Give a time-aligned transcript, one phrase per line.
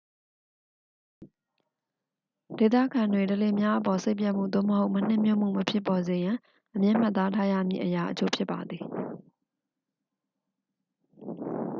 [2.59, 6.37] ဒေသခံတွေ ဓလေ့များအပေါ် စိတ်ပျက်မှု သို့မဟုတ် မနှစ်မြို့မှု မဖြစ်ပေါ်စေရန်
[6.73, 8.83] အမြဲမှတ်သားထားရမည့် အရာအချို့ ဖြစ်ပါသည်